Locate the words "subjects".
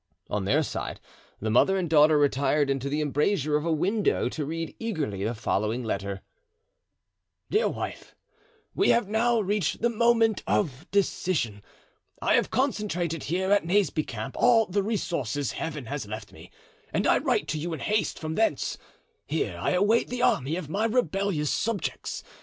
21.51-22.23